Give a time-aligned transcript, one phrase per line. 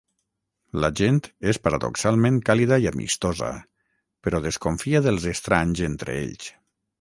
[0.83, 1.19] La gent
[1.51, 3.51] és paradoxalment càlida i amistosa,
[4.29, 6.51] però desconfia dels estranys entre ells.